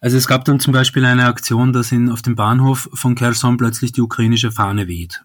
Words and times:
Also 0.00 0.16
es 0.16 0.28
gab 0.28 0.44
dann 0.44 0.60
zum 0.60 0.72
Beispiel 0.72 1.04
eine 1.04 1.26
Aktion, 1.26 1.72
dass 1.72 1.90
in, 1.90 2.10
auf 2.10 2.22
dem 2.22 2.36
Bahnhof 2.36 2.88
von 2.92 3.14
Kherson 3.14 3.56
plötzlich 3.56 3.92
die 3.92 4.00
ukrainische 4.00 4.52
Fahne 4.52 4.86
weht. 4.86 5.24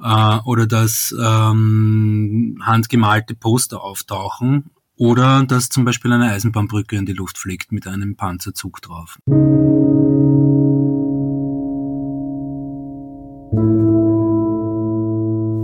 Äh, 0.00 0.38
oder 0.44 0.66
dass 0.66 1.14
ähm, 1.20 2.62
handgemalte 2.62 3.34
Poster 3.34 3.82
auftauchen. 3.82 4.70
Oder 4.96 5.44
dass 5.44 5.70
zum 5.70 5.84
Beispiel 5.86 6.12
eine 6.12 6.30
Eisenbahnbrücke 6.30 6.94
in 6.94 7.06
die 7.06 7.14
Luft 7.14 7.38
fliegt 7.38 7.72
mit 7.72 7.86
einem 7.86 8.16
Panzerzug 8.16 8.82
drauf. 8.82 9.18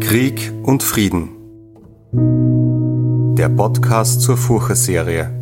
Krieg 0.00 0.52
und 0.62 0.82
Frieden. 0.82 1.28
Der 3.36 3.50
Podcast 3.50 4.22
zur 4.22 4.38
Furche-Serie. 4.38 5.35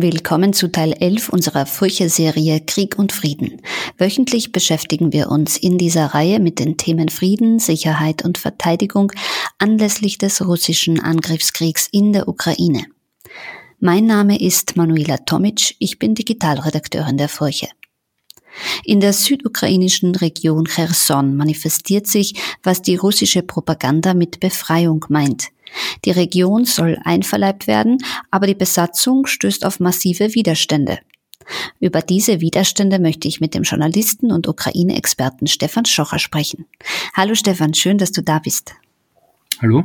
Willkommen 0.00 0.52
zu 0.52 0.70
Teil 0.70 0.92
11 0.92 1.28
unserer 1.28 1.66
Furche-Serie 1.66 2.60
Krieg 2.64 2.96
und 2.96 3.10
Frieden. 3.10 3.60
Wöchentlich 3.96 4.52
beschäftigen 4.52 5.12
wir 5.12 5.28
uns 5.28 5.56
in 5.56 5.76
dieser 5.76 6.06
Reihe 6.14 6.38
mit 6.38 6.60
den 6.60 6.76
Themen 6.76 7.08
Frieden, 7.08 7.58
Sicherheit 7.58 8.24
und 8.24 8.38
Verteidigung 8.38 9.10
anlässlich 9.58 10.16
des 10.16 10.46
russischen 10.46 11.00
Angriffskriegs 11.00 11.88
in 11.90 12.12
der 12.12 12.28
Ukraine. 12.28 12.84
Mein 13.80 14.06
Name 14.06 14.40
ist 14.40 14.76
Manuela 14.76 15.16
Tomic, 15.16 15.74
ich 15.80 15.98
bin 15.98 16.14
Digitalredakteurin 16.14 17.18
der 17.18 17.28
Furche. 17.28 17.66
In 18.84 19.00
der 19.00 19.12
südukrainischen 19.12 20.14
Region 20.14 20.66
Cherson 20.66 21.34
manifestiert 21.36 22.06
sich, 22.06 22.34
was 22.62 22.82
die 22.82 22.94
russische 22.94 23.42
Propaganda 23.42 24.14
mit 24.14 24.38
Befreiung 24.38 25.06
meint. 25.08 25.48
Die 26.04 26.10
Region 26.10 26.64
soll 26.64 26.98
einverleibt 27.04 27.66
werden, 27.66 27.98
aber 28.30 28.46
die 28.46 28.54
Besatzung 28.54 29.26
stößt 29.26 29.64
auf 29.64 29.80
massive 29.80 30.34
Widerstände. 30.34 30.98
Über 31.80 32.02
diese 32.02 32.40
Widerstände 32.40 32.98
möchte 32.98 33.28
ich 33.28 33.40
mit 33.40 33.54
dem 33.54 33.62
Journalisten 33.62 34.32
und 34.32 34.48
Ukraine-Experten 34.48 35.46
Stefan 35.46 35.84
Schocher 35.84 36.18
sprechen. 36.18 36.66
Hallo 37.14 37.34
Stefan, 37.34 37.74
schön, 37.74 37.98
dass 37.98 38.12
du 38.12 38.22
da 38.22 38.38
bist. 38.38 38.74
Hallo. 39.60 39.84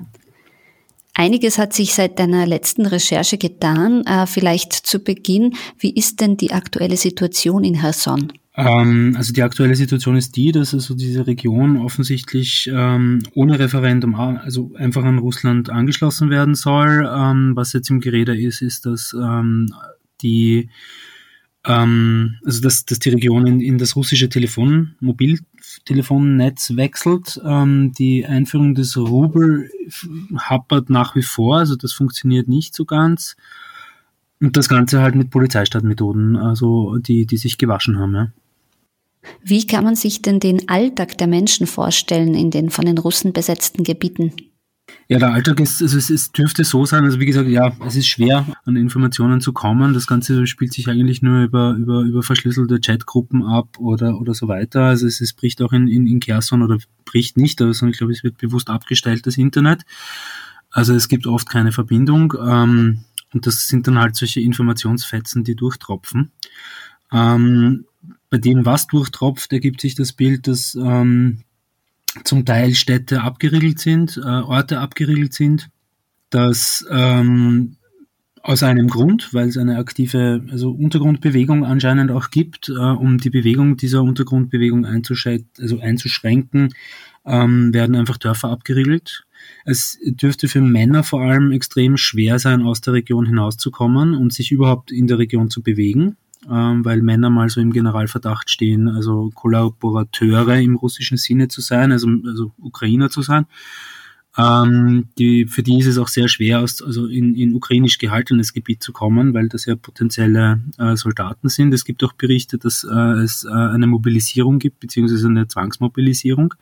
Einiges 1.16 1.60
hat 1.60 1.74
sich 1.74 1.94
seit 1.94 2.18
deiner 2.18 2.48
letzten 2.48 2.86
Recherche 2.86 3.38
getan. 3.38 4.04
Äh, 4.06 4.26
vielleicht 4.26 4.74
zu 4.74 5.00
Beginn, 5.00 5.56
wie 5.78 5.94
ist 5.94 6.22
denn 6.22 6.38
die 6.38 6.52
aktuelle 6.52 6.98
Situation 6.98 7.64
in 7.64 7.76
Herson? 7.76 8.34
Ähm, 8.56 9.16
also 9.18 9.34
die 9.34 9.42
aktuelle 9.42 9.76
Situation 9.76 10.16
ist 10.16 10.36
die, 10.36 10.52
dass 10.52 10.74
also 10.74 10.94
diese 10.94 11.26
Region 11.26 11.78
offensichtlich 11.78 12.70
ähm, 12.72 13.24
ohne 13.34 13.58
Referendum, 13.58 14.16
also 14.16 14.74
einfach 14.76 15.04
an 15.04 15.18
Russland 15.18 15.70
angeschlossen 15.70 16.30
werden 16.30 16.54
soll. 16.54 17.10
Ähm, 17.12 17.56
was 17.56 17.74
jetzt 17.74 17.90
im 17.90 18.00
Gerede 18.00 18.40
ist, 18.40 18.62
ist, 18.62 18.86
dass 18.86 19.14
ähm, 19.14 19.74
die 20.22 20.70
ähm, 21.66 22.36
also 22.46 22.62
dass, 22.62 22.86
dass 22.86 23.00
die 23.00 23.10
Region 23.10 23.48
in, 23.48 23.62
in 23.62 23.78
das 23.78 23.96
russische 23.96 24.30
Telefon, 24.30 24.96
Mobiltelefonnetz 25.00 26.76
wechselt. 26.76 27.42
Ähm, 27.44 27.94
die 27.98 28.26
Einführung 28.26 28.76
des 28.76 28.98
Rubel 28.98 29.70
happert 30.38 30.90
nach 30.90 31.16
wie 31.16 31.24
vor, 31.24 31.58
also 31.60 31.76
das 31.76 31.94
funktioniert 31.94 32.48
nicht 32.48 32.76
so 32.76 32.86
ganz. 32.86 33.36
Und 34.42 34.58
das 34.58 34.68
Ganze 34.68 35.02
halt 35.02 35.16
mit 35.16 35.30
Polizeistaatmethoden, 35.30 36.36
also 36.36 36.98
die, 36.98 37.26
die 37.26 37.38
sich 37.38 37.58
gewaschen 37.58 37.98
haben, 37.98 38.14
ja. 38.14 38.32
Wie 39.42 39.66
kann 39.66 39.84
man 39.84 39.96
sich 39.96 40.22
denn 40.22 40.40
den 40.40 40.70
Alltag 40.70 41.18
der 41.18 41.28
Menschen 41.28 41.68
vorstellen 41.68 42.36
in 42.36 42.52
den 42.52 42.70
von 42.70 42.86
den 42.86 42.98
Russen 42.98 43.34
besetzten 43.34 43.84
Gebieten? 43.84 44.34
Ja, 45.08 45.20
der 45.20 45.34
Alltag 45.34 45.60
ist, 45.60 45.82
also 45.82 45.98
es, 45.98 46.10
es 46.10 46.32
dürfte 46.32 46.64
so 46.64 46.86
sein, 46.86 47.04
also 47.04 47.20
wie 47.20 47.26
gesagt, 47.26 47.48
ja, 47.50 47.74
es 47.86 47.96
ist 47.96 48.08
schwer, 48.08 48.46
an 48.66 48.76
Informationen 48.76 49.42
zu 49.42 49.54
kommen. 49.54 49.94
Das 49.94 50.08
Ganze 50.08 50.48
spielt 50.48 50.74
sich 50.74 50.88
eigentlich 50.88 51.22
nur 51.22 51.44
über, 51.44 51.74
über, 51.74 52.02
über 52.02 52.24
verschlüsselte 52.24 52.80
Chatgruppen 52.80 53.44
ab 53.44 53.80
oder, 53.80 54.20
oder 54.20 54.34
so 54.34 54.48
weiter. 54.48 54.84
Also 54.84 55.08
es, 55.08 55.22
es 55.22 55.34
bricht 55.34 55.62
auch 55.62 55.74
in, 55.74 55.88
in, 55.88 56.08
in 56.08 56.20
Kherson 56.20 56.62
oder 56.62 56.78
bricht 57.06 57.38
nicht, 57.38 57.62
also 57.62 57.86
ich 57.88 57.98
glaube, 57.98 58.14
es 58.14 58.24
wird 58.24 58.38
bewusst 58.38 58.70
abgestellt, 58.70 59.26
das 59.26 59.38
Internet. 59.38 59.84
Also 60.72 60.94
es 60.94 61.08
gibt 61.08 61.28
oft 61.28 61.50
keine 61.50 61.72
Verbindung. 61.72 62.34
Ähm, 62.42 63.06
und 63.34 63.46
das 63.46 63.68
sind 63.68 63.88
dann 63.88 64.00
halt 64.00 64.16
solche 64.16 64.42
Informationsfetzen, 64.42 65.44
die 65.44 65.56
durchtropfen. 65.56 66.32
Ähm, 67.12 67.86
bei 68.30 68.38
denen 68.38 68.66
was 68.66 68.88
durchtropft, 68.88 69.54
ergibt 69.54 69.82
sich 69.82 69.96
das 69.96 70.14
Bild, 70.14 70.48
dass 70.48 70.76
ähm, 70.76 71.40
zum 72.24 72.46
Teil 72.46 72.76
Städte 72.76 73.22
abgeriegelt 73.22 73.80
sind, 73.80 74.18
äh, 74.18 74.22
Orte 74.22 74.80
abgeriegelt 74.80 75.34
sind, 75.34 75.70
dass 76.30 76.86
ähm, 76.90 77.78
aus 78.42 78.62
einem 78.62 78.88
Grund, 78.90 79.34
weil 79.34 79.48
es 79.48 79.58
eine 79.58 79.78
aktive 79.78 80.44
also 80.52 80.72
Untergrundbewegung 80.72 81.64
anscheinend 81.64 82.12
auch 82.12 82.30
gibt, 82.30 82.70
äh, 82.70 82.74
um 82.74 83.18
die 83.18 83.30
Bewegung 83.30 83.78
dieser 83.78 84.04
Untergrundbewegung 84.04 84.86
also 84.86 85.80
einzuschränken, 85.80 86.74
ähm, 87.26 87.74
werden 87.74 87.96
einfach 87.96 88.18
Dörfer 88.18 88.50
abgeriegelt. 88.50 89.26
Es 89.66 89.98
dürfte 90.06 90.48
für 90.48 90.62
Männer 90.62 91.04
vor 91.04 91.22
allem 91.22 91.52
extrem 91.52 91.98
schwer 91.98 92.38
sein, 92.38 92.64
aus 92.64 92.82
der 92.82 92.94
Region 92.94 93.26
hinauszukommen 93.26 94.14
und 94.14 94.34
sich 94.34 94.52
überhaupt 94.52 94.92
in 94.92 95.08
der 95.08 95.20
Region 95.20 95.50
zu 95.50 95.62
bewegen 95.62 96.18
ähm, 96.50 96.84
weil 96.86 97.02
Männer 97.02 97.30
mal 97.30 97.50
so 97.50 97.62
im 97.62 97.72
Generalverdacht 97.72 98.50
stehen, 98.50 98.88
also 98.88 99.32
Kollaborateure 99.34 100.60
im 100.60 100.76
russischen 100.76 101.18
Sinne 101.18 101.48
zu 101.48 101.62
sein, 101.62 101.92
also, 101.92 102.08
also 102.26 102.52
Ukrainer 102.60 103.10
zu 103.10 103.22
sein. 103.22 103.46
Ähm, 104.36 105.10
die, 105.20 105.46
für 105.46 105.62
die 105.62 105.78
ist 105.78 105.86
es 105.86 106.00
auch 106.00 106.08
sehr 106.08 106.28
schwer, 106.28 106.62
aus, 106.62 106.82
also 106.82 107.06
in, 107.06 107.36
in 107.36 107.54
ukrainisch 107.54 108.00
gehaltenes 108.00 108.54
Gebiet 108.54 108.82
zu 108.82 108.92
kommen, 108.92 109.34
weil 109.34 109.48
das 109.48 109.66
ja 109.66 109.76
potenzielle 109.76 110.60
äh, 110.80 110.96
Soldaten 110.96 111.50
sind. 111.50 111.74
Es 111.74 111.86
gibt 111.86 112.04
auch 112.04 112.14
Berichte, 112.14 112.58
dass 112.58 112.84
äh, 112.84 113.22
es 113.22 113.46
äh, 113.46 113.52
eine 113.52 113.86
Mobilisierung 113.86 114.58
gibt, 114.58 114.80
beziehungsweise 114.80 115.28
eine 115.28 115.48
Zwangsmobilisierung 115.48 116.56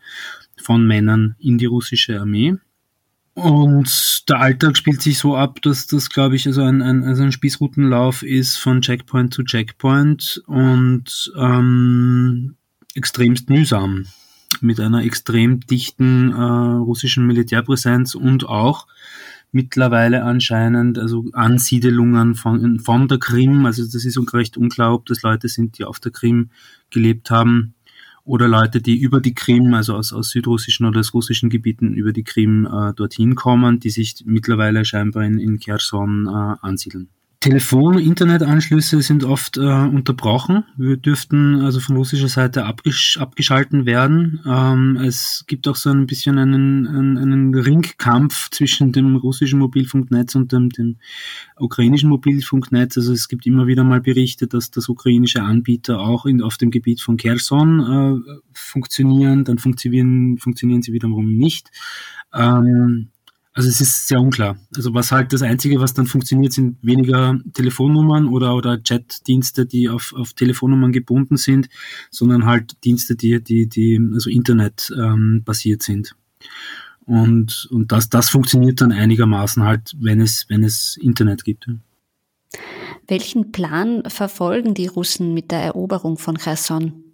von 0.62 0.86
Männern 0.86 1.36
in 1.40 1.58
die 1.58 1.66
russische 1.66 2.19
Armee. 2.19 2.58
Und 3.34 4.30
der 4.30 4.40
Alltag 4.40 4.78
spielt 4.78 5.02
sich 5.02 5.18
so 5.18 5.36
ab, 5.36 5.62
dass 5.62 5.88
das, 5.88 6.09
glaube 6.09 6.36
ich, 6.36 6.47
also 6.47 6.64
ein, 6.64 6.81
ein, 6.81 7.03
also 7.03 7.24
ein 7.24 7.31
Spießrutenlauf 7.31 8.24
ist 8.24 8.58
von 8.58 8.81
Checkpoint 8.81 9.34
zu 9.34 9.44
Checkpoint 9.44 10.44
und 10.47 11.31
ähm, 11.38 12.56
extremst 12.94 13.50
mühsam. 13.50 14.06
Mit 14.59 14.81
einer 14.81 15.03
extrem 15.06 15.62
dichten 15.62 16.31
äh, 16.34 16.42
russischen 16.42 17.25
Militärpräsenz 17.25 18.16
und 18.16 18.47
auch 18.47 18.86
mittlerweile 19.53 20.24
anscheinend 20.24 20.98
also 20.98 21.25
Ansiedelungen 21.34 22.36
von, 22.36 22.80
von 22.80 23.08
der 23.08 23.18
Krim, 23.18 23.66
also 23.66 23.84
das 23.84 24.06
ist 24.06 24.19
recht 24.34 24.58
unklar, 24.58 24.94
ob 24.94 25.06
das 25.06 25.22
Leute 25.22 25.48
sind, 25.48 25.78
die 25.78 25.86
auf 25.86 26.00
der 26.00 26.12
Krim 26.12 26.50
gelebt 26.90 27.31
haben, 27.31 27.74
oder 28.23 28.47
Leute, 28.47 28.81
die 28.81 28.99
über 28.99 29.19
die 29.19 29.33
Krim, 29.33 29.73
also 29.73 29.95
aus, 29.95 30.13
aus 30.13 30.29
südrussischen 30.29 30.85
oder 30.85 30.99
aus 30.99 31.13
russischen 31.13 31.49
Gebieten 31.49 31.93
über 31.93 32.13
die 32.13 32.23
Krim 32.23 32.65
äh, 32.65 32.93
dorthin 32.93 33.35
kommen, 33.35 33.79
die 33.79 33.89
sich 33.89 34.23
mittlerweile 34.25 34.85
scheinbar 34.85 35.23
in, 35.23 35.39
in 35.39 35.59
Kherson 35.59 36.27
äh, 36.27 36.55
ansiedeln. 36.65 37.09
Telefon- 37.41 37.96
und 37.96 38.03
Internetanschlüsse 38.03 39.02
sind 39.02 39.24
oft 39.24 39.57
äh, 39.57 39.62
unterbrochen. 39.62 40.63
Wir 40.78 40.96
dürften 40.96 41.62
also 41.62 41.79
von 41.79 41.97
russischer 41.97 42.28
Seite 42.28 42.66
abgesch 42.66 43.18
abgeschalten 43.18 43.88
werden. 43.88 44.40
Ähm, 44.46 44.97
es 44.97 45.44
gibt 45.47 45.68
auch 45.68 45.75
so 45.75 45.90
ein 45.90 46.06
bisschen 46.06 46.38
einen, 46.38 46.88
einen, 46.88 47.18
einen 47.18 47.56
Ringkampf 47.56 48.51
zwischen 48.51 48.91
dem 48.91 49.16
russischen 49.16 49.57
Mobilfunknetz 49.57 50.35
und 50.35 50.51
dem, 50.51 50.69
dem 50.69 50.97
ukrainischen 51.57 52.09
Mobilfunknetz. 52.09 52.97
Also 52.97 53.12
es 53.12 53.28
gibt 53.28 53.47
immer 53.47 53.66
wieder 53.66 53.84
mal 53.84 54.01
Berichte, 54.01 54.46
dass 54.46 54.69
das 54.69 54.88
ukrainische 54.88 55.41
Anbieter 55.41 56.00
auch 56.00 56.28
in, 56.28 56.44
auf 56.44 56.57
dem 56.57 56.69
Gebiet 56.69 57.01
von 57.01 57.18
Kherson 57.18 57.80
äh, 57.80 58.34
funktionieren. 58.53 59.46
Dann 59.46 59.57
funktionieren, 59.57 60.38
funktionieren 60.38 60.84
sie 60.84 60.94
wiederum 60.94 61.34
nicht. 61.34 61.72
Ähm, 62.35 63.09
also 63.53 63.67
es 63.67 63.81
ist 63.81 64.07
sehr 64.07 64.22
unklar. 64.22 64.57
Also 64.75 64.94
was 64.94 65.12
halt 65.12 65.34
das 65.34 65.41
Einzige, 65.41 65.81
was 65.81 65.94
dann 65.94 66.07
funktioniert, 66.07 66.53
sind 66.53 66.77
weniger 66.81 67.38
Telefonnummern 67.53 68.27
oder, 68.27 68.56
oder 68.56 68.77
Chatdienste, 68.77 69.65
die 69.65 69.89
auf, 69.89 70.13
auf 70.15 70.33
Telefonnummern 70.33 70.94
gebunden 70.94 71.36
sind, 71.36 71.68
sondern 72.09 72.45
halt 72.45 72.83
Dienste, 72.86 73.15
die, 73.15 73.44
die, 73.44 73.68
die 73.68 74.00
also 74.13 74.30
Internet 74.30 74.94
ähm, 74.98 75.44
basiert 75.44 75.83
sind. 75.83 76.15
Und, 77.06 77.68
und 77.71 77.92
das, 77.92 78.07
das 78.09 78.30
funktioniert 78.30 78.80
dann 78.80 78.94
einigermaßen 78.94 79.63
halt, 79.63 79.95
wenn 80.00 80.21
es, 80.21 80.45
wenn 80.48 80.63
es 80.63 80.98
Internet 80.98 81.44
gibt. 81.44 81.68
Welchen 83.07 83.51
Plan 83.51 84.03
verfolgen 84.07 84.74
die 84.74 84.88
Russen 84.88 85.33
mit 85.33 85.51
der 85.51 85.59
Eroberung 85.59 86.18
von 86.18 86.38
Cherson? 86.38 87.11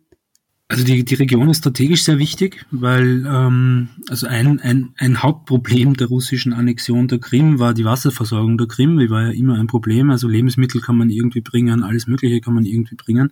Also 0.69 0.83
die, 0.83 1.05
die 1.05 1.15
Region 1.15 1.49
ist 1.49 1.59
strategisch 1.59 2.03
sehr 2.03 2.17
wichtig, 2.17 2.65
weil 2.71 3.25
ähm, 3.25 3.87
also 4.09 4.27
ein, 4.27 4.59
ein, 4.59 4.89
ein 4.97 5.23
Hauptproblem 5.23 5.95
der 5.95 6.07
russischen 6.07 6.51
Annexion 6.51 7.07
der 7.07 7.19
Krim 7.19 7.57
war 7.57 7.73
die 7.73 7.85
Wasserversorgung 7.85 8.57
der 8.57 8.67
Krim. 8.67 8.99
Die 8.99 9.09
war 9.09 9.27
ja 9.27 9.31
immer 9.31 9.57
ein 9.57 9.67
Problem. 9.67 10.09
Also 10.09 10.27
Lebensmittel 10.27 10.81
kann 10.81 10.97
man 10.97 11.09
irgendwie 11.09 11.39
bringen, 11.39 11.83
alles 11.83 12.07
Mögliche 12.07 12.41
kann 12.41 12.53
man 12.53 12.65
irgendwie 12.65 12.95
bringen. 12.95 13.31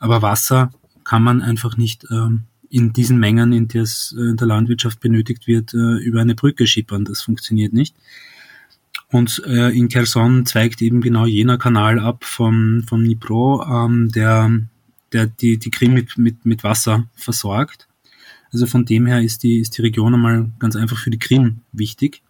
Aber 0.00 0.20
Wasser 0.20 0.72
kann 1.04 1.22
man 1.22 1.42
einfach 1.42 1.76
nicht 1.76 2.06
ähm, 2.10 2.44
in 2.70 2.92
diesen 2.92 3.20
Mengen, 3.20 3.52
in 3.52 3.68
der 3.68 3.82
es 3.82 4.12
äh, 4.18 4.30
in 4.30 4.36
der 4.36 4.48
Landwirtschaft 4.48 4.98
benötigt 4.98 5.46
wird, 5.46 5.74
äh, 5.74 5.98
über 6.02 6.20
eine 6.20 6.34
Brücke 6.34 6.66
schippern. 6.66 7.04
Das 7.04 7.22
funktioniert 7.22 7.72
nicht. 7.72 7.94
Und 9.12 9.42
äh, 9.46 9.70
in 9.70 9.88
Kherson 9.88 10.44
zweigt 10.44 10.82
eben 10.82 11.00
genau 11.00 11.24
jener 11.24 11.56
Kanal 11.56 12.00
ab 12.00 12.24
vom, 12.24 12.82
vom 12.82 13.04
Dnipro, 13.04 13.62
ähm, 13.62 14.10
der, 14.10 14.50
der 15.14 15.26
die, 15.26 15.58
die 15.58 15.70
Krim 15.70 15.94
mit, 15.94 16.18
mit, 16.18 16.44
mit 16.44 16.64
Wasser 16.64 17.08
versorgt. 17.14 17.88
Also 18.52 18.66
von 18.66 18.84
dem 18.84 19.06
her 19.06 19.20
ist 19.22 19.42
die, 19.42 19.58
ist 19.58 19.76
die 19.78 19.82
Region 19.82 20.14
einmal 20.14 20.50
ganz 20.58 20.76
einfach 20.76 20.98
für 20.98 21.10
die 21.10 21.18
Krim 21.18 21.60
wichtig. 21.72 22.22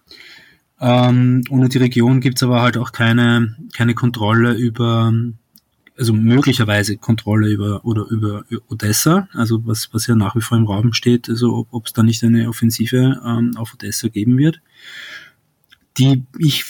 Ähm, 0.81 1.43
ohne 1.51 1.69
die 1.69 1.79
Region 1.79 2.21
gibt's 2.21 2.43
aber 2.43 2.63
halt 2.63 2.77
auch 2.77 2.93
keine, 2.93 3.57
keine 3.73 3.95
Kontrolle 3.95 4.55
über, 4.55 5.13
also 5.97 6.13
möglicherweise 6.13 6.97
Kontrolle 6.97 7.49
über 7.49 7.85
oder 7.85 8.07
über 8.11 8.45
Odessa, 8.69 9.29
also 9.33 9.67
was, 9.67 9.93
was 9.93 10.07
ja 10.07 10.15
nach 10.15 10.35
wie 10.37 10.41
vor 10.41 10.59
im 10.59 10.67
Raum 10.67 10.93
steht, 10.93 11.29
also 11.29 11.67
ob 11.71 11.87
es 11.87 11.93
da 11.93 12.03
nicht 12.03 12.23
eine 12.25 12.49
Offensive 12.49 13.21
ähm, 13.25 13.57
auf 13.57 13.75
Odessa 13.75 14.09
geben 14.09 14.39
wird 14.39 14.61
die 15.99 16.25
ich 16.39 16.65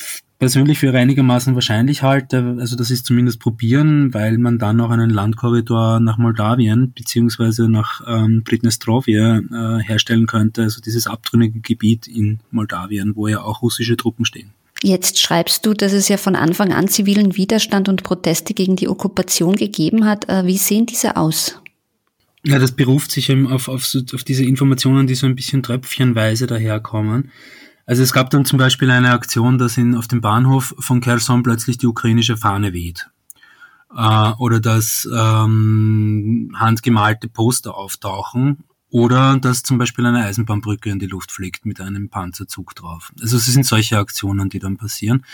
persönlich 0.45 0.79
für 0.79 0.93
einigermaßen 0.93 1.55
wahrscheinlich 1.55 2.03
halte. 2.03 2.59
Also 2.61 2.77
das 2.77 2.91
ist 2.91 3.07
zumindest 3.07 3.41
probieren, 3.41 4.13
weil 4.13 4.37
man 4.37 4.59
dann 4.59 4.79
auch 4.83 4.91
einen 4.91 5.09
Landkorridor 5.09 6.01
nach 6.01 6.19
Moldawien 6.19 6.93
beziehungsweise 6.93 7.67
nach 7.67 8.03
ähm, 8.07 8.43
Pridnestrovje 8.45 9.43
äh, 9.51 9.83
herstellen 9.83 10.27
könnte, 10.27 10.65
also 10.65 10.83
dieses 10.83 11.07
abtrünnige 11.07 11.61
Gebiet 11.61 12.07
in 12.07 12.41
Moldawien, 12.51 13.17
wo 13.17 13.27
ja 13.27 13.41
auch 13.41 13.63
russische 13.63 13.97
Truppen 13.97 14.27
stehen. 14.27 14.51
Jetzt 14.83 15.19
schreibst 15.19 15.65
du, 15.65 15.73
dass 15.73 15.95
es 15.95 16.09
ja 16.09 16.19
von 16.19 16.37
Anfang 16.37 16.75
an 16.75 16.89
zivilen 16.89 17.39
Widerstand 17.39 17.89
und 17.89 18.03
Proteste 18.03 18.53
gegen 18.53 18.77
die 18.77 18.91
Okkupation 18.91 19.57
gegeben 19.57 20.05
hat. 20.05 20.29
Äh, 20.29 20.45
wie 20.45 20.59
sehen 20.59 20.85
diese 20.85 21.17
aus? 21.17 21.59
Ja, 22.45 22.59
das 22.59 22.73
beruft 22.73 23.13
sich 23.13 23.31
eben 23.31 23.51
auf, 23.51 23.69
auf, 23.69 23.91
auf 24.13 24.25
diese 24.25 24.45
Informationen, 24.45 25.07
die 25.07 25.15
so 25.15 25.25
ein 25.25 25.37
bisschen 25.37 25.63
tröpfchenweise 25.63 26.47
daherkommen. 26.47 27.31
Also 27.87 28.03
es 28.03 28.13
gab 28.13 28.31
dann 28.31 28.45
zum 28.45 28.59
Beispiel 28.59 28.91
eine 28.91 29.11
Aktion, 29.11 29.59
dass 29.59 29.77
in, 29.77 29.95
auf 29.95 30.09
dem 30.09 30.21
Bahnhof 30.21 30.75
von 30.79 31.01
Kherson 31.01 31.43
plötzlich 31.43 31.79
die 31.79 31.87
ukrainische 31.87 32.37
Fahne 32.37 32.73
weht. 32.73 33.11
Äh, 33.95 34.33
oder 34.39 34.61
dass 34.61 35.09
ähm, 35.13 36.55
handgemalte 36.57 37.29
Poster 37.29 37.75
auftauchen. 37.75 38.65
Oder 38.91 39.39
dass 39.39 39.65
zum 39.65 39.77
Beispiel 39.77 40.07
eine 40.07 40.25
Eisenbahnbrücke 40.25 40.89
in 40.89 41.01
die 41.01 41.09
Luft 41.09 41.33
fliegt 41.33 41.67
mit 41.67 41.81
einem 41.81 42.11
Panzerzug 42.11 42.77
drauf. 42.77 43.13
Also 43.21 43.39
es 43.39 43.47
sind 43.47 43.67
solche 43.67 43.99
Aktionen, 43.99 44.49
die 44.51 44.61
dann 44.61 44.77
passieren. 44.77 45.25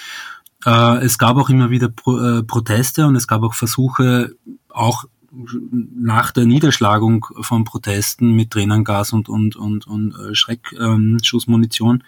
Äh, 0.64 1.04
es 1.04 1.18
gab 1.18 1.36
auch 1.36 1.50
immer 1.50 1.68
wieder 1.68 1.90
Pro 1.90 2.18
äh, 2.18 2.42
Proteste 2.42 3.06
und 3.06 3.16
es 3.16 3.26
gab 3.26 3.42
auch 3.42 3.52
Versuche, 3.54 4.34
auch 4.70 5.04
nach 5.32 6.32
der 6.32 6.44
Niederschlagung 6.44 7.26
von 7.40 7.64
Protesten 7.64 8.34
mit 8.34 8.50
Tränengas 8.50 9.12
und, 9.12 9.28
und, 9.28 9.56
und, 9.56 9.86
und 9.86 10.14
äh, 10.14 10.34
Schreckschussmunition 10.34 11.96
ähm, 11.96 12.06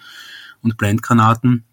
und 0.63 0.77
Blendgranaten 0.77 1.65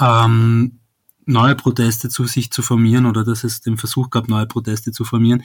ähm, 0.00 0.78
neue 1.24 1.54
Proteste 1.54 2.08
zu 2.08 2.26
sich 2.26 2.50
zu 2.50 2.62
formieren 2.62 3.06
oder 3.06 3.24
dass 3.24 3.44
es 3.44 3.60
den 3.60 3.76
Versuch 3.76 4.10
gab, 4.10 4.28
neue 4.28 4.46
Proteste 4.46 4.92
zu 4.92 5.04
formieren, 5.04 5.42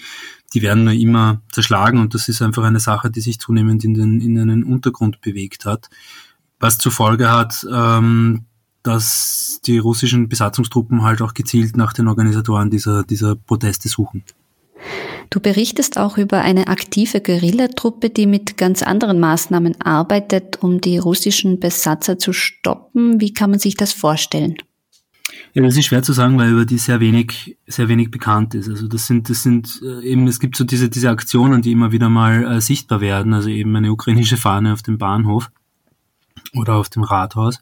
die 0.54 0.62
werden 0.62 0.84
nur 0.84 0.94
immer 0.94 1.42
zerschlagen 1.52 2.00
und 2.00 2.14
das 2.14 2.28
ist 2.28 2.42
einfach 2.42 2.64
eine 2.64 2.80
Sache, 2.80 3.12
die 3.12 3.22
sich 3.22 3.40
zunehmend 3.40 3.84
in 3.84 3.94
den, 3.94 4.22
in 4.22 4.40
einen 4.40 4.64
Untergrund 4.64 5.22
bewegt 5.22 5.66
hat, 5.66 5.90
was 6.60 6.78
zur 6.78 6.92
Folge 6.92 7.32
hat, 7.32 7.66
ähm, 7.72 8.46
dass 8.84 9.60
die 9.66 9.78
russischen 9.78 10.30
Besatzungstruppen 10.30 11.04
halt 11.04 11.22
auch 11.22 11.34
gezielt 11.34 11.78
nach 11.78 11.94
den 11.94 12.08
Organisatoren 12.08 12.70
dieser, 12.70 13.04
dieser 13.04 13.36
Proteste 13.36 13.90
suchen. 13.90 14.24
Du 15.30 15.40
berichtest 15.40 15.98
auch 15.98 16.18
über 16.18 16.42
eine 16.42 16.68
aktive 16.68 17.22
Guerillatruppe, 17.22 18.10
die 18.10 18.26
mit 18.26 18.58
ganz 18.58 18.82
anderen 18.82 19.20
Maßnahmen 19.20 19.82
arbeitet, 19.82 20.64
um 20.64 20.80
die 20.80 20.98
russischen 20.98 21.60
Besatzer 21.60 22.18
zu 22.18 22.32
stoppen. 22.34 23.20
Wie 23.20 23.34
kann 23.34 23.50
man 23.50 23.60
sich 23.60 23.76
das 23.76 23.92
vorstellen? 23.92 24.56
Ja, 25.54 25.64
das 25.64 25.76
ist 25.76 25.86
schwer 25.86 26.04
zu 26.04 26.14
sagen, 26.14 26.38
weil 26.38 26.52
über 26.52 26.66
die 26.66 26.78
sehr 26.78 27.00
wenig, 27.00 27.58
sehr 27.66 27.90
wenig 27.90 28.12
bekannt 28.12 28.54
ist. 28.54 28.70
Also 28.70 28.88
das 28.88 29.08
sind, 29.08 29.30
das 29.30 29.44
sind 29.44 29.82
äh, 29.84 30.06
eben, 30.06 30.28
es 30.28 30.40
gibt 30.40 30.56
so 30.56 30.64
diese, 30.64 30.90
diese 30.90 31.10
Aktionen, 31.10 31.62
die 31.62 31.72
immer 31.72 31.92
wieder 31.92 32.10
mal 32.10 32.46
äh, 32.46 32.62
sichtbar 32.62 33.02
werden. 33.02 33.34
Also 33.34 33.50
eben 33.50 33.76
eine 33.76 33.92
ukrainische 33.92 34.38
Fahne 34.38 34.72
auf 34.74 34.82
dem 34.82 34.98
Bahnhof 34.98 35.50
oder 36.54 36.76
auf 36.76 36.90
dem 36.90 37.04
Rathaus. 37.04 37.60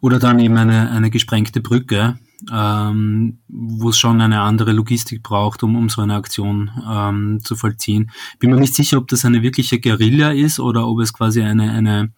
Oder 0.00 0.18
dann 0.18 0.38
eben 0.38 0.56
eine, 0.56 0.90
eine 0.90 1.10
gesprengte 1.10 1.60
Brücke, 1.60 2.18
ähm, 2.52 3.38
wo 3.48 3.90
es 3.90 3.98
schon 3.98 4.20
eine 4.20 4.40
andere 4.40 4.72
Logistik 4.72 5.22
braucht, 5.22 5.62
um, 5.62 5.76
um 5.76 5.88
so 5.88 6.02
eine 6.02 6.14
Aktion 6.14 6.70
ähm, 6.88 7.40
zu 7.42 7.56
vollziehen. 7.56 8.10
Bin 8.38 8.50
mir 8.50 8.60
nicht 8.60 8.74
sicher, 8.74 8.98
ob 8.98 9.08
das 9.08 9.24
eine 9.24 9.42
wirkliche 9.42 9.80
Guerilla 9.80 10.32
ist 10.32 10.60
oder 10.60 10.86
ob 10.86 11.00
es 11.00 11.12
quasi 11.12 11.42
eine, 11.42 11.72
eine, 11.72 12.12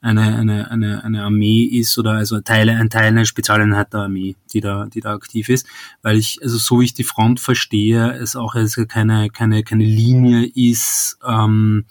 eine, 0.00 0.36
eine, 0.36 0.70
eine, 0.70 1.04
eine 1.04 1.22
Armee 1.22 1.62
ist 1.64 1.98
oder 1.98 2.12
also 2.12 2.40
Teile, 2.40 2.72
ein 2.72 2.90
Teil 2.90 3.08
einer 3.08 3.24
Spezialeinheit 3.24 3.92
der 3.92 4.00
Armee, 4.00 4.36
die 4.52 4.60
da, 4.60 4.86
die 4.86 5.00
da 5.00 5.14
aktiv 5.14 5.48
ist, 5.48 5.66
weil 6.02 6.16
ich, 6.16 6.40
also 6.42 6.58
so 6.58 6.80
wie 6.80 6.86
ich 6.86 6.94
die 6.94 7.04
Front 7.04 7.40
verstehe, 7.40 8.12
es 8.12 8.36
auch 8.36 8.54
also 8.54 8.86
keine, 8.86 9.30
keine, 9.30 9.62
keine 9.62 9.84
Linie 9.84 10.46
ist, 10.54 11.18
ähm, 11.26 11.84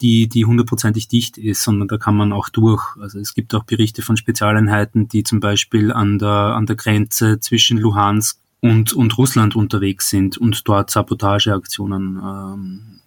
die, 0.00 0.28
die 0.28 0.44
hundertprozentig 0.44 1.08
dicht 1.08 1.38
ist, 1.38 1.62
sondern 1.62 1.88
da 1.88 1.98
kann 1.98 2.16
man 2.16 2.32
auch 2.32 2.48
durch. 2.48 2.96
Also 3.00 3.18
es 3.18 3.34
gibt 3.34 3.54
auch 3.54 3.64
Berichte 3.64 4.02
von 4.02 4.16
Spezialeinheiten, 4.16 5.08
die 5.08 5.24
zum 5.24 5.40
Beispiel 5.40 5.92
an 5.92 6.18
der, 6.18 6.28
an 6.28 6.66
der 6.66 6.76
Grenze 6.76 7.40
zwischen 7.40 7.78
Luhansk 7.78 8.38
und, 8.60 8.92
und 8.92 9.18
Russland 9.18 9.56
unterwegs 9.56 10.08
sind 10.10 10.38
und 10.38 10.66
dort 10.68 10.90
Sabotageaktionen 10.90 12.20
ähm, 12.22 12.98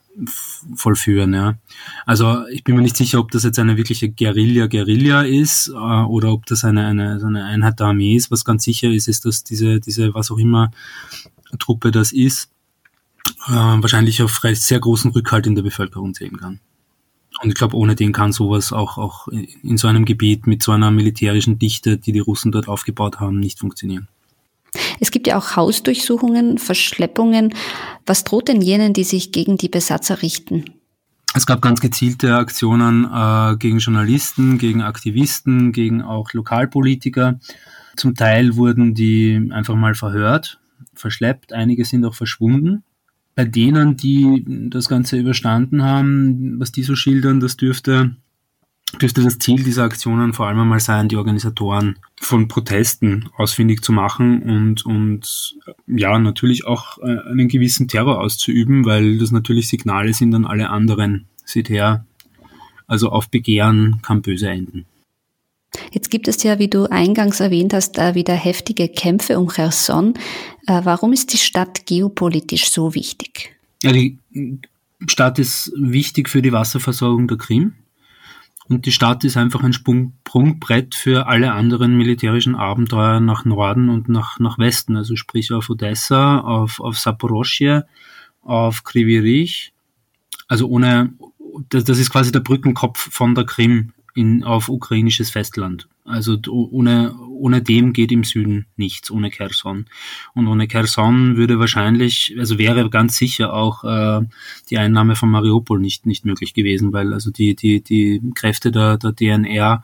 vollführen. 0.75 1.33
Ja. 1.33 1.55
Also 2.05 2.45
ich 2.47 2.63
bin 2.63 2.75
mir 2.75 2.81
nicht 2.81 2.97
sicher, 2.97 3.19
ob 3.19 3.31
das 3.31 3.43
jetzt 3.43 3.59
eine 3.59 3.77
wirkliche 3.77 4.09
Guerilla-Guerilla 4.09 5.21
ist 5.21 5.69
äh, 5.69 5.71
oder 5.71 6.31
ob 6.33 6.45
das 6.45 6.63
eine, 6.63 6.85
eine, 6.85 7.21
eine 7.23 7.45
Einheit 7.45 7.79
der 7.79 7.88
Armee 7.88 8.15
ist. 8.15 8.31
Was 8.31 8.45
ganz 8.45 8.63
sicher 8.63 8.89
ist, 8.89 9.07
ist, 9.07 9.25
dass 9.25 9.43
diese, 9.43 9.79
diese 9.79 10.13
was 10.13 10.31
auch 10.31 10.38
immer 10.38 10.71
Truppe 11.59 11.91
das 11.91 12.11
ist, 12.11 12.49
äh, 13.47 13.51
wahrscheinlich 13.51 14.21
auf 14.21 14.41
sehr 14.53 14.79
großen 14.79 15.11
Rückhalt 15.11 15.47
in 15.47 15.55
der 15.55 15.63
Bevölkerung 15.63 16.13
zählen 16.13 16.38
kann. 16.38 16.59
Und 17.41 17.49
ich 17.49 17.55
glaube, 17.55 17.75
ohne 17.75 17.95
den 17.95 18.11
kann 18.11 18.31
sowas 18.31 18.71
auch, 18.71 18.97
auch 18.97 19.27
in 19.27 19.77
so 19.77 19.88
einem 19.88 20.05
Gebiet 20.05 20.45
mit 20.45 20.61
so 20.61 20.71
einer 20.71 20.91
militärischen 20.91 21.57
Dichte, 21.57 21.97
die 21.97 22.11
die 22.11 22.19
Russen 22.19 22.51
dort 22.51 22.67
aufgebaut 22.67 23.19
haben, 23.19 23.39
nicht 23.39 23.59
funktionieren. 23.59 24.07
Es 24.99 25.11
gibt 25.11 25.27
ja 25.27 25.38
auch 25.38 25.55
Hausdurchsuchungen, 25.55 26.59
Verschleppungen. 26.59 27.53
Was 28.05 28.23
droht 28.23 28.47
denn 28.47 28.61
jenen, 28.61 28.93
die 28.93 29.03
sich 29.03 29.31
gegen 29.31 29.57
die 29.57 29.69
Besatzer 29.69 30.21
richten? 30.21 30.65
Es 31.33 31.45
gab 31.45 31.61
ganz 31.61 31.81
gezielte 31.81 32.35
Aktionen 32.35 33.05
äh, 33.05 33.55
gegen 33.57 33.79
Journalisten, 33.79 34.57
gegen 34.57 34.81
Aktivisten, 34.81 35.71
gegen 35.71 36.01
auch 36.01 36.33
Lokalpolitiker. 36.33 37.39
Zum 37.95 38.15
Teil 38.15 38.55
wurden 38.55 38.93
die 38.93 39.49
einfach 39.51 39.75
mal 39.75 39.95
verhört, 39.95 40.60
verschleppt, 40.93 41.53
einige 41.53 41.86
sind 41.86 42.05
auch 42.05 42.15
verschwunden 42.15 42.83
bei 43.35 43.45
denen, 43.45 43.97
die 43.97 44.43
das 44.69 44.89
Ganze 44.89 45.17
überstanden 45.17 45.83
haben, 45.83 46.59
was 46.59 46.71
die 46.71 46.83
so 46.83 46.95
schildern, 46.95 47.39
das 47.39 47.57
dürfte, 47.57 48.15
dürfte 49.01 49.23
das 49.23 49.39
Ziel 49.39 49.63
dieser 49.63 49.83
Aktionen 49.83 50.33
vor 50.33 50.47
allem 50.47 50.59
einmal 50.59 50.79
sein, 50.79 51.07
die 51.07 51.15
Organisatoren 51.15 51.97
von 52.19 52.47
Protesten 52.47 53.29
ausfindig 53.38 53.83
zu 53.83 53.93
machen 53.93 54.41
und, 54.43 54.85
und 54.85 55.55
ja, 55.88 56.19
natürlich 56.19 56.65
auch 56.65 56.97
äh, 57.00 57.29
einen 57.29 57.47
gewissen 57.47 57.88
Terror 57.88 58.19
auszuüben, 58.19 58.85
weil 58.85 59.17
das 59.17 59.31
natürlich 59.31 59.69
Signale 59.69 60.13
sind 60.13 60.35
an 60.35 60.45
alle 60.45 60.69
anderen. 60.69 61.27
Seht 61.45 61.69
her, 61.69 62.05
also 62.88 63.09
auf 63.09 63.29
Begehren 63.29 64.01
kann 64.01 64.21
böse 64.21 64.50
enden. 64.50 64.85
Jetzt 65.91 66.10
gibt 66.10 66.27
es 66.29 66.41
ja, 66.43 66.57
wie 66.57 66.69
du 66.69 66.86
eingangs 66.89 67.41
erwähnt 67.41 67.74
hast, 67.74 67.98
wieder 67.98 68.33
heftige 68.33 68.88
Kämpfe 68.88 69.38
um 69.38 69.50
Cherson. 69.50 70.13
Äh, 70.65 70.81
warum 70.83 71.12
ist 71.12 71.33
die 71.33 71.38
Stadt 71.38 71.86
geopolitisch 71.86 72.71
so 72.71 72.95
wichtig? 72.95 73.55
Ja, 73.83 73.91
die 73.91 74.17
Stadt 75.07 75.38
ist 75.38 75.71
wichtig 75.75 76.29
für 76.29 76.41
die 76.41 76.53
Wasserversorgung 76.53 77.27
der 77.27 77.38
Krim. 77.38 77.74
Und 78.69 78.86
die 78.86 78.93
Stadt 78.93 79.25
ist 79.25 79.36
einfach 79.36 79.63
ein 79.63 79.74
Sprungbrett 79.74 80.95
für 80.95 81.27
alle 81.27 81.51
anderen 81.51 81.98
militärischen 81.98 82.55
Abenteuer 82.55 83.19
nach 83.19 83.43
Norden 83.43 83.89
und 83.89 84.07
nach, 84.07 84.39
nach 84.39 84.57
Westen, 84.60 84.95
also 84.95 85.17
sprich 85.17 85.51
auf 85.51 85.69
Odessa, 85.69 86.39
auf, 86.39 86.79
auf 86.79 86.98
Saporoschje, 86.98 87.86
auf 88.43 88.86
Krivirich. 88.86 89.74
Also 90.48 90.69
ohne, 90.69 91.12
das, 91.67 91.83
das 91.83 91.98
ist 91.98 92.12
quasi 92.12 92.31
der 92.31 92.39
Brückenkopf 92.39 93.10
von 93.12 93.36
der 93.36 93.45
Krim 93.45 93.91
in, 94.15 94.44
auf 94.44 94.70
ukrainisches 94.70 95.30
Festland. 95.30 95.88
Also 96.03 96.38
ohne, 96.50 97.15
ohne 97.30 97.62
dem 97.62 97.94
geht 97.94 98.12
im 98.12 98.24
Süden 98.24 98.65
nichts, 98.75 99.12
ohne 99.12 99.30
Kherson. 99.30 99.86
Und 100.34 100.48
ohne 100.48 100.68
Kherson 100.68 101.38
würde 101.38 101.60
wahrscheinlich, 101.60 102.36
also 102.38 102.58
wäre 102.58 102.89
ganz 102.89 103.18
sicher 103.18 103.53
auch 103.53 103.84
äh, 103.84 104.25
die 104.70 104.77
Einnahme 104.77 105.15
von 105.15 105.30
Mariupol 105.30 105.80
nicht, 105.80 106.06
nicht 106.06 106.25
möglich 106.25 106.53
gewesen, 106.53 106.91
weil 106.91 107.13
also 107.13 107.32
die, 107.32 107.56
die, 107.56 107.82
die 107.82 108.22
Kräfte 108.36 108.72
der, 108.72 108.98
der 108.98 109.12
DNR 109.12 109.84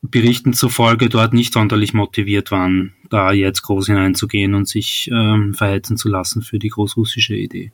Berichten 0.00 0.52
zufolge 0.52 1.08
dort 1.08 1.34
nicht 1.34 1.52
sonderlich 1.52 1.92
motiviert 1.92 2.50
waren, 2.50 2.94
da 3.10 3.32
jetzt 3.32 3.62
groß 3.62 3.86
hineinzugehen 3.86 4.54
und 4.54 4.68
sich 4.68 5.10
ähm, 5.12 5.54
verhetzen 5.54 5.96
zu 5.96 6.08
lassen 6.08 6.42
für 6.42 6.58
die 6.58 6.68
großrussische 6.68 7.34
Idee. 7.34 7.72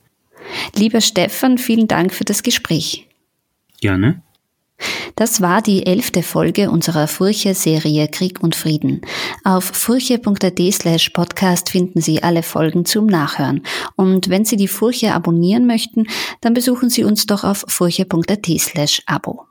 Lieber 0.74 1.00
Stefan, 1.00 1.58
vielen 1.58 1.86
Dank 1.86 2.14
für 2.14 2.24
das 2.24 2.42
Gespräch. 2.42 3.06
Gerne. 3.80 4.22
Das 5.16 5.40
war 5.40 5.62
die 5.62 5.86
elfte 5.86 6.22
Folge 6.22 6.70
unserer 6.70 7.06
Furche-Serie 7.06 8.08
Krieg 8.08 8.42
und 8.42 8.56
Frieden. 8.56 9.00
Auf 9.44 9.64
furche.at 9.64 10.60
slash 10.72 11.10
podcast 11.10 11.70
finden 11.70 12.00
Sie 12.00 12.22
alle 12.22 12.42
Folgen 12.42 12.84
zum 12.84 13.06
Nachhören. 13.06 13.62
Und 13.94 14.28
wenn 14.28 14.44
Sie 14.44 14.56
die 14.56 14.68
Furche 14.68 15.14
abonnieren 15.14 15.66
möchten, 15.66 16.06
dann 16.40 16.54
besuchen 16.54 16.90
Sie 16.90 17.04
uns 17.04 17.26
doch 17.26 17.44
auf 17.44 17.64
furche.at 17.68 18.46
slash 18.58 19.02
abo. 19.06 19.46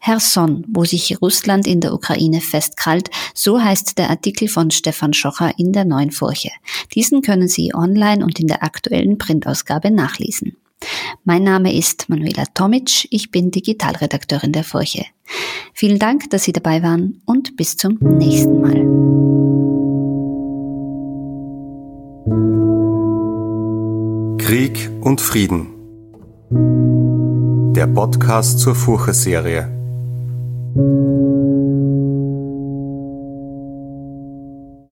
Herson, 0.00 0.64
wo 0.68 0.84
sich 0.86 1.20
Russland 1.20 1.66
in 1.66 1.80
der 1.80 1.92
Ukraine 1.92 2.40
festkrallt, 2.40 3.10
so 3.34 3.60
heißt 3.60 3.98
der 3.98 4.08
Artikel 4.08 4.48
von 4.48 4.70
Stefan 4.70 5.12
Schocher 5.12 5.52
in 5.58 5.74
der 5.74 5.84
neuen 5.84 6.10
Furche. 6.10 6.50
Diesen 6.94 7.20
können 7.20 7.48
Sie 7.48 7.74
online 7.74 8.24
und 8.24 8.40
in 8.40 8.46
der 8.46 8.62
aktuellen 8.62 9.18
Printausgabe 9.18 9.90
nachlesen. 9.90 10.56
Mein 11.24 11.44
Name 11.44 11.74
ist 11.76 12.08
Manuela 12.08 12.44
Tomic, 12.54 13.06
ich 13.10 13.30
bin 13.30 13.50
Digitalredakteurin 13.50 14.52
der 14.52 14.64
Furche. 14.64 15.04
Vielen 15.74 15.98
Dank, 15.98 16.30
dass 16.30 16.44
Sie 16.44 16.52
dabei 16.52 16.82
waren 16.82 17.20
und 17.26 17.56
bis 17.56 17.76
zum 17.76 17.98
nächsten 18.00 18.60
Mal. 18.60 19.08
Krieg 24.38 24.90
und 25.02 25.20
Frieden. 25.20 25.68
Der 27.74 27.86
Podcast 27.86 28.60
zur 28.60 28.74
Furche-Serie. 28.74 29.68